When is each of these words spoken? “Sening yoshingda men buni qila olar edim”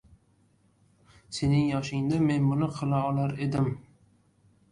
“Sening 1.39 1.67
yoshingda 1.73 2.21
men 2.31 2.49
buni 2.53 2.69
qila 2.79 3.01
olar 3.11 3.35
edim” 3.49 3.71